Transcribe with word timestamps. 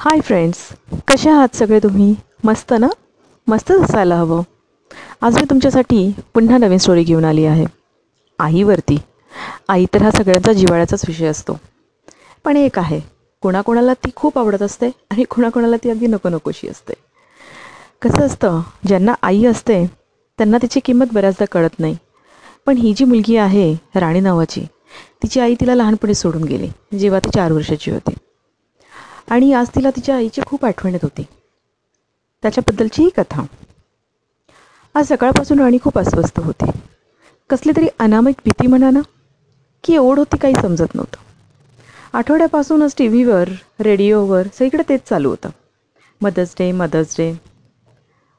Hi 0.00 0.20
friends 0.20 0.58
कसे 1.08 1.30
आहात 1.30 1.56
सगळे 1.56 1.78
तुम्ही? 1.78 2.14
मस्त 2.44 2.72
ना? 2.72 2.88
मस्तच 3.46 3.80
असायला 3.80 4.16
हवं. 4.16 4.42
आज 5.22 5.36
मी 5.36 5.42
तुमच्यासाठी 5.50 6.12
पुन्हा 6.34 6.58
नवीन 6.58 6.78
स्टोरी 6.78 7.02
घेऊन 7.02 7.24
आली 7.24 7.44
आहे. 7.44 7.64
आईवरती. 8.38 8.96
आई 9.68 9.86
तर 9.94 10.02
हा 10.02 10.10
सगळ्यांचा 10.10 10.52
जिव्हाळ्याचाच 10.52 11.04
विषय 11.08 11.26
असतो. 11.26 11.58
पण 12.44 12.56
एक 12.56 12.78
आहे 12.78 13.00
कोणाकोणाला 13.42 13.94
ती 13.94 14.10
खूप 14.16 14.38
आवडत 14.38 14.62
असते 14.62 14.86
आणि 14.86 15.24
कोणाकोणाला 15.24 15.76
ती 15.76 15.90
अगदी 15.90 16.06
नको 16.06 16.28
नकोशी 16.28 16.68
असते. 16.68 16.92
कसं 18.02 18.26
असतं 18.26 18.60
ज्यांना 18.86 19.14
आई 19.22 19.44
असते 19.44 19.86
त्यांना 20.38 20.58
तिची 20.62 20.80
किंमत 20.80 21.06
बऱ्याचदा 21.12 21.44
कळत 21.52 21.80
नाही. 21.80 21.96
पण 22.66 22.76
ही 22.76 22.94
जी 22.96 23.04
मुलगी 23.04 23.36
आहे 23.36 23.74
राणी 23.94 24.20
नावाची 24.20 24.64
तिची 25.22 25.40
आई 25.40 25.54
तिला 25.54 25.74
लहानपणी 25.74 26.14
सोडून 26.14 26.44
गेली 26.44 26.98
जेव्हा 26.98 27.20
ती 27.20 27.30
चार 27.34 27.52
वर्षाची 27.52 27.90
होती. 27.90 28.14
आणि 29.30 29.52
आज 29.52 29.68
तिला 29.74 29.90
तिच्या 29.90 30.16
आईची 30.16 30.40
खूप 30.46 30.64
आठवण 30.64 30.92
येत 30.92 31.00
होती. 31.02 31.22
त्याच्याबद्दलची 32.42 33.02
ही 33.02 33.10
कथा. 33.16 33.42
आज 34.94 35.08
सकाळपासून 35.08 35.60
राणी 35.60 35.78
खूप 35.82 35.98
अस्वस्थ 35.98 36.40
होती. 36.40 36.70
कसली 37.50 37.72
तरी 37.76 37.88
अनामिक 37.98 38.40
भीती 38.44 38.66
म्हणा 38.66 38.90
ना 38.90 39.00
की 39.84 39.96
ओढ 39.96 40.18
होती 40.18 40.36
काही 40.36 40.54
समजत 40.54 40.94
नव्हतं. 40.94 41.16
आठवड्यापासूनच 42.12 42.94
टी 42.98 43.08
व्हीवर 43.08 43.48
रेडिओवर 43.80 44.46
सगळीकडे 44.46 44.82
तेच 44.88 45.00
चालू 45.08 45.30
होतं. 45.30 45.50
मदर्स 46.20 46.54
डे 46.58 46.72
मदर्स 46.72 47.14
डे 47.18 47.32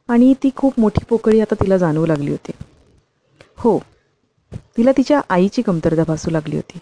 आणि 0.10 0.34
ती 0.44 0.50
खूप 0.56 0.80
मोठी 0.80 1.04
पोकळी 1.10 1.40
आता 1.42 1.56
तिला 1.56 1.78
जाणवू 1.78 2.06
लागली 2.06 2.32
होती. 2.32 2.52
हो 3.58 3.78
तिला 4.78 4.92
तिच्या 4.98 5.22
आईची 5.30 5.62
कमतरता 5.62 6.04
भासू 6.08 6.32
लागली 6.32 6.56
होती. 6.56 6.80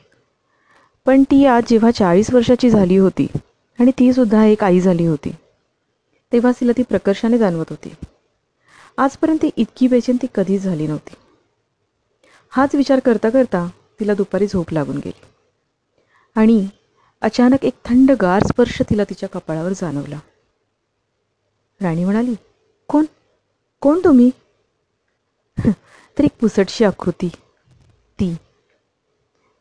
पण 1.05 1.23
ती 1.23 1.45
आज 1.45 1.63
जेव्हा 1.69 1.91
चाळीस 1.91 2.33
वर्षाची 2.33 2.69
झाली 2.69 2.97
होती 2.97 3.27
आणि 3.79 3.91
ती 3.91 4.13
सुद्धा 4.13 4.45
एक 4.45 4.63
आई 4.63 4.79
झाली 4.79 5.05
होती. 5.05 5.35
तेव्हा 6.31 6.51
तिला 6.51 6.71
ती 6.77 6.83
प्रकर्षाने 6.83 7.37
जाणवत 7.37 7.65
होती. 7.69 7.95
आजपर्यंत 8.97 9.45
इतकी 9.57 9.87
बेचैन 9.87 10.17
ती 10.21 10.27
कधीच 10.35 10.61
झाली 10.61 10.87
नव्हती. 10.87 11.15
हाच 12.49 12.75
विचार 12.75 12.99
करता 12.99 13.29
करता 13.29 13.69
तिला 13.99 14.13
दुपारी 14.13 14.47
झोप 14.47 14.73
लागून 14.73 14.97
गेली. 14.97 15.25
आणि 16.35 16.67
अचानक 17.21 17.65
एक 17.65 17.73
थंडगार 17.85 18.43
स्पर्श 18.43 18.81
तिला 18.81 19.03
तिच्या 19.03 19.29
कपाळावर 19.29 19.73
जाणवला. 19.73 20.19
राणी 21.81 22.05
म्हणाली 22.05 22.35
कोण? 22.87 23.05
कोण 23.81 23.99
तुम्ही? 24.03 24.31
तर 26.17 26.23
एक 26.23 26.31
पुसटशी 26.39 26.85
आकृती. 26.85 27.29
ती. 28.19 28.35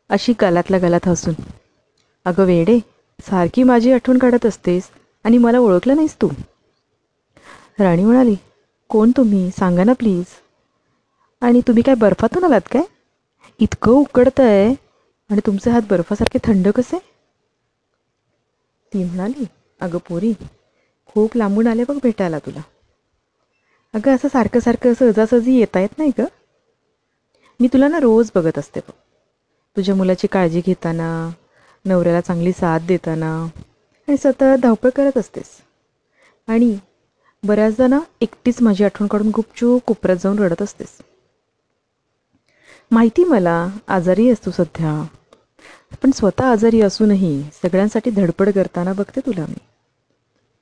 अशी 0.09 0.33
गालातल्या 0.41 0.79
गलात 0.79 1.07
हसून 1.07 1.33
अगं 2.25 2.43
वेडे 2.43 2.79
सारखी 3.19 3.63
माझी 3.63 3.91
आठवण 3.91 4.17
काढत 4.17 4.45
असतेस 4.45 4.89
आणि 5.23 5.37
मला 5.37 5.59
ओळखलं 5.59 5.95
नाहीस 5.95 6.15
तू. 6.21 6.27
राणी 7.79 8.03
म्हणाली 8.03 8.35
कोण 8.89 9.11
तुम्ही? 9.17 9.51
सांगा 9.51 9.83
ना 9.83 9.93
प्लीज. 9.93 10.25
आणि 11.41 11.61
तुम्ही 11.67 11.83
काय 11.83 11.95
बर्फातून 11.95 12.43
आलात 12.43 12.61
काय? 12.71 12.81
इतकं 13.59 13.91
उकडतं 13.91 14.43
आहे 14.43 14.69
आणि 15.29 15.41
तुमचे 15.45 15.69
हात 15.69 15.81
बर्फासारखे 15.89 16.39
थंड 16.43 16.67
कसे? 16.67 16.97
ती 18.93 19.03
म्हणाली 19.03 19.45
अगं 19.81 19.97
पोरी 19.97 20.33
खूप 21.05 21.37
लांबून 21.37 21.67
आले 21.67 21.83
बघ 21.83 21.97
भेटायला 22.03 22.39
तुला. 22.39 22.61
अगं 23.93 24.15
असं 24.15 24.27
सारखं 24.27 24.59
सारखं 24.59 24.93
सहजासहजी 24.93 25.57
येता 25.57 25.79
येत 25.79 25.97
नाही 25.97 26.11
ग. 26.19 26.23
मी 27.59 27.67
तुला 27.67 27.87
ना 27.87 27.99
रोज 27.99 28.31
बघत 28.35 28.57
असते 28.57 28.79
बघ. 28.79 28.93
तुझ्या 29.77 29.95
मुलाची 29.95 30.27
काळजी 30.27 30.61
घेताना 30.65 31.29
नवऱ्याला 31.85 32.21
चांगली 32.21 32.51
साथ 32.51 32.79
देताना 32.79 33.43
आणि 34.07 34.17
सतत 34.17 34.43
धावपळ 34.63 34.89
करत 34.89 35.17
असतेस. 35.17 35.45
आणि 36.47 36.77
बऱ्याचदा 37.43 37.87
ना 37.87 37.99
एकटीच 38.21 38.61
माझी 38.61 38.83
आठवण 38.83 39.07
काढून 39.07 39.29
गुपचूप 39.29 39.81
कोपऱ्यात 39.87 40.17
जाऊन 40.17 40.39
रडत 40.39 40.61
असतेस. 40.61 40.97
माहिती 42.91 43.23
मला 43.23 43.67
आजारी 43.87 44.29
असतो 44.29 44.51
सध्या. 44.51 45.07
पण 46.03 46.11
स्वतः 46.11 46.51
आजारी 46.51 46.81
असूनही 46.81 47.43
सगळ्यांसाठी 47.43 48.09
धडपड 48.09 48.49
करताना 48.49 48.93
बघते 48.93 49.19
तुला 49.19 49.41
मी. 49.41 49.57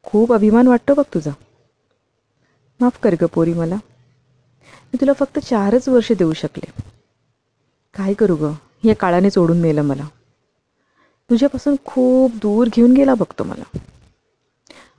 खूप 0.03 0.33
अभिमान 0.33 0.67
वाटतो 0.67 0.93
बघ 0.93 1.03
तुझा. 1.13 1.31
माफ 2.79 2.99
कर 3.03 3.15
ग 3.21 3.25
पोरी 3.25 3.53
मला. 3.53 3.75
मी 4.85 4.97
तुला 5.01 5.13
फक्त 5.13 5.39
चारच 5.39 5.89
वर्ष 5.89 6.11
देऊ 6.11 6.33
शकले. 6.33 6.71
काय 7.93 8.13
करू 8.13 8.35
ग? 8.35 8.51
या 8.83 8.95
काळाने 8.95 9.29
सोडून 9.29 9.57
नेलं 9.57 9.81
मला. 9.81 10.07
तुझ्यापासून 11.29 11.75
खूप 11.85 12.31
दूर 12.41 12.67
घेऊन 12.73 12.93
गेला 12.93 13.13
बघतो 13.13 13.43
मला. 13.43 13.77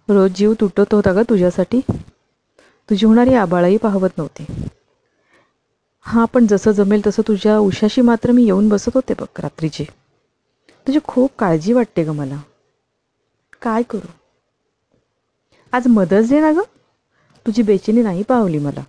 रोज 0.09 0.33
जीव 0.35 0.55
तुटत 0.61 0.95
होता 0.95 1.13
ग 1.13 1.23
तुझ्यासाठी. 1.23 1.81
तुझी 2.91 3.07
होणारी 3.07 3.35
आबाळाही 3.35 3.77
पाहवत 3.77 4.09
नव्हती. 4.19 4.47
हां 6.01 6.27
पण 6.27 6.47
जसं 6.47 6.73
जमेल 6.73 7.07
तसं 7.07 7.23
तुझ्या 7.29 7.59
उशाशी 7.59 8.01
मात्र 8.01 8.31
मी 8.31 8.45
येऊन 8.45 8.69
बसत 8.69 8.91
होते 8.95 9.15
बघ 9.15 9.41
रात्रीची. 9.41 9.85
तुझी 10.87 10.99
खूप 11.05 11.31
काळजी 11.39 11.73
वाटते 11.73 12.05
ग 12.05 12.09
मला. 12.09 12.37
काय 13.63 13.83
करू? 13.83 14.09
आज 15.73 15.87
मदर्स 15.87 16.31
डे 16.31 16.41
ना 16.41 16.53
ग. 16.53 16.61
तुझी 17.47 17.63
बेचैनी 17.63 18.03
नाही 18.03 18.23
पावली 18.23 18.59
मला. 18.59 18.83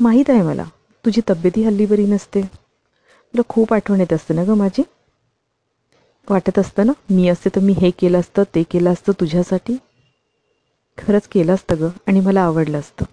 माहीत 0.00 0.30
आहे 0.30 0.42
मला 0.42 0.64
तुझी 1.04 1.20
तब्येतही 1.30 1.64
हल्ली 1.64 1.86
बरी 1.86 2.06
नसते. 2.06 2.42
तुला 2.42 3.42
खूप 3.48 3.74
आठवण 3.74 4.00
येत 4.00 4.12
असते 4.12 4.34
ना 4.34 4.44
ग 4.44 4.50
माझी? 4.50 4.82
वाटत 6.30 6.58
असतं 6.58 6.86
ना? 6.86 6.92
मी 7.10 7.28
असते 7.28 7.50
तर 7.54 7.60
मी 7.60 7.72
हे 7.72 7.90
केलं 7.90 8.20
असतं 8.20 8.42
ते 8.54 8.62
केलं 8.62 8.92
असतं 8.92 9.12
तुझ्यासाठी? 9.20 9.76
खरंच 10.98 11.28
केलं 11.28 11.54
असतं 11.54 11.80
गं 11.80 11.88
आणि 12.06 12.20
मला 12.20 12.42
आवडलं 12.42 12.78
असतं. 12.78 13.04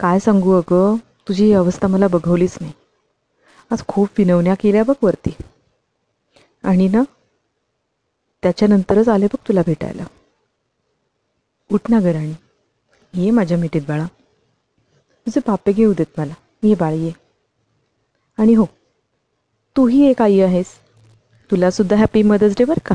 काय 0.00 0.18
सांगू 0.18 0.52
अगं? 0.52 0.96
तुझी 1.28 1.44
ही 1.44 1.52
अवस्था 1.52 1.88
मला 1.88 2.08
बघवलीच 2.08 2.58
नाही. 2.60 2.72
आज 3.70 3.82
खूप 3.88 4.08
विनवण्या 4.18 4.54
केल्या 4.54 4.84
बघ 4.84 4.94
वरती. 5.02 5.30
आणि 6.64 6.88
ना 6.88 7.02
त्याच्यानंतरच 8.42 9.08
आले 9.08 9.26
बघ 9.26 9.48
तुला 9.48 9.62
भेटायला. 9.66 10.04
उठ 11.70 11.80
ना 11.88 12.00
गराणी 12.00 12.34
ये 13.14 13.30
माझ्या 13.30 13.58
मिठीत 13.58 13.82
बाळा. 13.88 14.06
तुझे 15.26 15.40
पापे 15.40 15.72
घेऊ 15.72 15.92
देत 15.92 16.18
मला. 16.18 16.34
ये 16.62 16.74
बाळ 16.74 16.94
ये 16.94 17.12
आणि 18.38 18.54
हो 18.54 18.64
तूही 19.76 20.06
एक 20.06 20.22
आई 20.22 20.40
आहेस. 20.40 20.66
तुलासुद्धा 21.50 21.96
हॅपी 21.96 22.22
मदर्स 22.22 22.54
डे 22.58 22.64
बरं 22.64 22.80
का? 22.84 22.94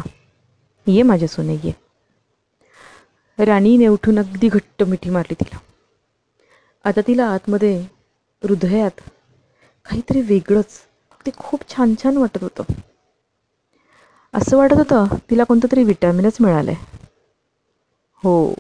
ये 0.87 1.03
माझ्या 1.03 1.27
सोने 1.27 1.53
ये. 1.63 1.71
राणीने 3.39 3.87
उठून 3.87 4.19
अगदी 4.19 4.47
घट्ट 4.47 4.83
मिठी 4.83 5.09
मारली 5.09 5.33
तिला. 5.33 5.57
आता 6.85 7.01
तिला 7.07 7.25
आतमध्ये 7.25 7.79
हृदयात 8.43 9.01
काहीतरी 9.85 10.21
वेगळंच 10.21 10.79
ते 11.25 11.31
खूप 11.37 11.59
छान 11.69 11.93
छान 12.03 12.17
वाटत 12.17 12.43
होतं. 12.43 12.63
असं 14.33 14.57
वाटत 14.57 14.73
होतं 14.73 15.05
तिला 15.29 15.43
कोणतं 15.43 15.67
तरी 15.71 15.83
विटॅमिनच 15.83 16.37
मिळालं 16.39 16.71
आहे 16.71 16.85
हो 18.23 18.53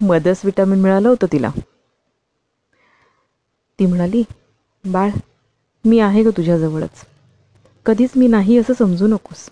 मदर्स 0.00 0.44
विटॅमिन 0.44 0.80
मिळालं 0.80 1.08
होतं 1.08 1.26
तिला. 1.32 1.50
ती 3.78 3.86
म्हणाली 3.86 4.22
बाळ 4.84 5.10
मी 5.84 5.98
आहे 5.98 6.22
ग 6.22 6.30
तुझ्याजवळच. 6.30 7.04
कधीच 7.86 8.10
मी 8.16 8.28
नाही 8.28 8.58
असं 8.58 8.74
समजू 8.74 9.06
नकोस. 9.06 9.50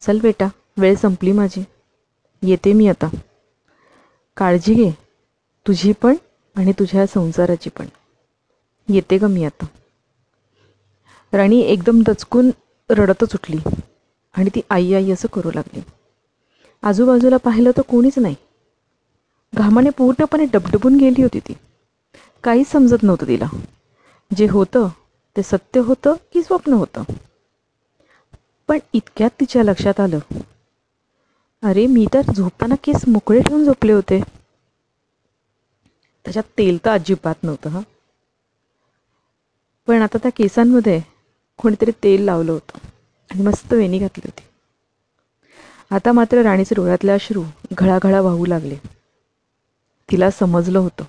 चल 0.00 0.20
बेटा 0.20 0.48
वेळ 0.76 0.94
संपली 0.94 1.32
माझी. 1.32 1.64
येते 2.42 2.72
मी 2.72 2.88
आता. 2.88 3.08
काळजी 4.36 4.74
घे. 4.74 4.90
तुझी 5.66 5.92
पण 5.92 6.14
आणि 6.56 6.72
तुझ्या 6.72 7.06
संसाराची 7.06 7.70
पण. 7.70 7.86
येते 8.88 9.18
ग 9.18 9.24
मी 9.24 9.44
आता. 9.44 9.66
राणी 11.32 11.60
एकदम 11.60 12.02
दचकून 12.06 12.50
रडतच 12.90 13.34
उठली 13.34 13.58
आणि 14.34 14.50
ती 14.54 14.60
आई 14.70 14.94
आई 14.94 15.10
असं 15.10 15.28
करू 15.28 15.50
लागली. 15.54 15.80
आजूबाजूला 16.82 17.36
पाहिलं 17.36 17.70
तर 17.70 17.82
कोणीच 17.82 18.18
नाही. 18.18 18.34
घामाने 19.54 19.90
पूर्णपणे 19.90 20.44
डबडबून 20.44 20.96
गेली 20.96 21.22
होती 21.22 21.40
ती. 21.40 21.52
काहीच 22.44 22.70
समजत 22.70 23.02
नव्हतं 23.02 23.26
तिला. 23.26 23.46
जे 24.36 24.48
होतं 24.48 24.88
ते 25.36 25.42
सत्य 25.42 25.80
होतं 25.80 26.14
की 26.32 26.42
स्वप्न 26.42 26.72
होतं? 26.72 27.02
पण 28.68 28.78
इतक्यात 28.92 29.30
तिच्या 29.40 29.62
लक्षात 29.62 30.00
आलं. 30.00 30.18
अरे 31.62 31.86
मी 31.86 32.06
तर 32.14 32.20
झोपताना 32.36 32.74
केस 32.74 33.04
मोकळे 33.08 33.40
ठेवून 33.40 33.64
झोपले 33.64 33.92
होते. 33.92 34.20
त्याच्यात 36.24 36.44
तेल 36.58 36.84
तर 36.84 36.90
अजिबात 36.90 37.34
नव्हतं 37.42 37.70
हा. 37.70 37.80
पण 39.86 40.02
आता 40.02 40.18
त्या 40.18 40.30
केसांमध्ये 40.36 41.00
कोणीतरी 41.58 41.90
तेल 41.90 42.22
लावलं 42.22 42.52
होतं 42.52 42.78
आणि 43.30 43.42
मस्त 43.42 43.72
वेणी 43.72 43.98
घातली 43.98 44.22
होती. 44.24 44.42
आता 45.90 46.12
मात्र 46.12 46.42
राणीचे 46.42 46.74
डोळ्यातले 46.74 47.12
अश्रू 47.12 47.44
घळाघळा 47.72 48.20
वाहू 48.20 48.46
लागले. 48.46 48.76
तिला 50.10 50.30
समजलं 50.30 50.78
होतं. 50.78 51.04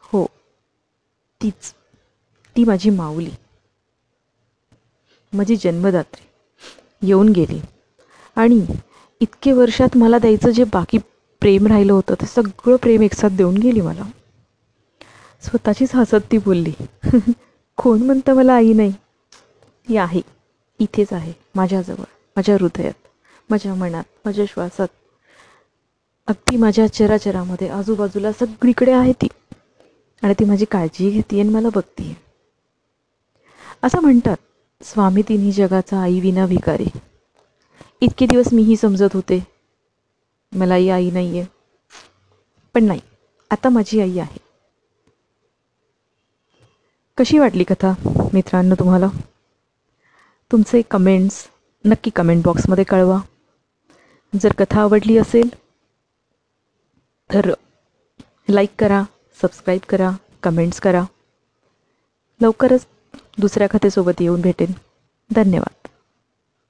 हो 0.00 0.26
तीच 1.42 1.74
ती 2.56 2.64
माझी 2.64 2.90
माऊली. 2.90 3.30
माझी 5.32 5.56
जन्मदात्री. 5.56 6.26
येऊन 7.06 7.28
गेली. 7.28 7.60
आणि 8.36 8.66
इतके 9.20 9.52
वर्षात 9.52 9.96
मला 9.96 10.18
द्यायचं 10.18 10.50
जे 10.50 10.64
बाकी 10.64 10.98
प्रेम 11.40 11.66
राहिलं 11.66 11.92
होतं 11.92 12.14
ते 12.14 12.26
सगळं 12.26 12.76
प्रेम 12.76 13.02
एकसाथ 13.02 13.30
देऊन 13.30 13.56
गेली 13.56 13.80
मला. 13.80 14.02
स्वतःचीच 15.42 15.94
हसत 15.94 16.30
ती 16.32 16.38
बोलली 16.38 16.72
कोण 17.76 18.02
म्हणतं 18.02 18.34
मला 18.34 18.54
आई 18.54 18.72
नाही? 18.72 18.92
ती 19.88 19.96
आहे. 19.96 20.20
इथेच 20.78 21.12
आहे. 21.12 21.32
माझ्याजवळ. 21.54 22.04
माझ्या 22.36 22.54
हृदयात. 22.54 22.92
माझ्या 23.50 23.74
मनात. 23.74 24.04
माझ्या 24.24 24.44
श्वासात. 24.44 24.88
अगदी 26.26 26.56
माझ्या 26.56 26.92
चराचरामध्ये. 26.92 27.68
आजूबाजूला 27.68 28.32
सगळीकडे 28.32 28.92
आहे 28.92 29.12
ती. 29.12 29.28
आणि 30.22 30.34
ती 30.34 30.44
माझी 30.44 30.64
काळजी 30.64 31.10
घेते 31.10 31.40
आणि 31.40 31.48
मला 31.48 31.68
बघते 31.74 32.29
असं 33.82 34.00
म्हणतात. 34.00 34.36
स्वामी 34.80 35.22
तिन्ही 35.22 35.52
जगाचा 35.52 36.00
आई 36.02 36.20
विना 36.20 36.46
भिकारी. 36.46 36.86
इतके 38.00 38.26
दिवस 38.26 38.52
मीही 38.52 38.76
समजत 38.76 39.14
होते. 39.14 39.38
मलाही 40.52 40.88
आई 40.90 41.10
नाही 41.10 41.38
आहे 41.38 41.46
पण 42.74 42.84
नाही 42.84 43.00
आता 43.50 43.68
माझी 43.68 44.00
आई 44.00 44.18
आहे. 44.18 44.38
कशी 47.18 47.38
वाटली 47.38 47.64
कथा 47.64 47.92
मित्रांनो 48.32 48.74
तुम्हाला? 48.74 49.08
तुमचे 50.50 50.82
कमेंट्स 50.90 51.46
नक्की 51.84 52.10
कमेंट 52.16 52.44
बॉक्समध्ये 52.44 52.84
कळवा. 52.84 53.18
जर 54.32 54.52
कथा 54.58 54.80
आवडली 54.80 55.16
असेल 55.18 55.48
तर 57.30 57.50
लाईक 58.48 58.70
करा 58.78 59.02
सबस्क्राईब 59.42 59.80
करा 59.88 60.10
कमेंट्स 60.42 60.80
करा. 60.80 61.04
लवकरच 62.40 62.86
दुसऱ्या 63.38 63.68
कथेसोबत 63.68 64.20
येऊन 64.20 64.40
भेटेन. 64.40 64.72
धन्यवाद. 65.34 65.79